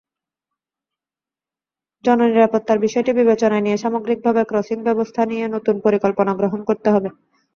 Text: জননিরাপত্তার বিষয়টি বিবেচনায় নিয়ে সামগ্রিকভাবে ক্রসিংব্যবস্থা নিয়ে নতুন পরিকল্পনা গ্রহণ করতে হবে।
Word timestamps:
জননিরাপত্তার 2.03 2.77
বিষয়টি 2.79 3.11
বিবেচনায় 3.13 3.63
নিয়ে 3.63 3.77
সামগ্রিকভাবে 3.77 4.41
ক্রসিংব্যবস্থা 4.45 5.21
নিয়ে 5.25 5.45
নতুন 5.55 5.75
পরিকল্পনা 5.85 6.31
গ্রহণ 6.39 6.59
করতে 6.69 6.89
হবে। 6.95 7.09